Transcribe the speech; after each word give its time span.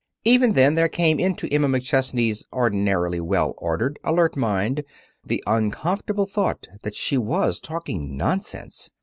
Even 0.25 0.53
then 0.53 0.73
there 0.73 0.87
came 0.89 1.19
into 1.19 1.47
Emma 1.53 1.67
McChesney's 1.67 2.43
ordinarily 2.51 3.19
well 3.19 3.53
ordered, 3.59 3.99
alert 4.03 4.35
mind 4.35 4.83
the 5.23 5.43
uncomfortable 5.45 6.25
thought 6.25 6.65
that 6.81 6.95
she 6.95 7.19
was 7.19 7.59
talking 7.59 8.17
nonsense. 8.17 8.89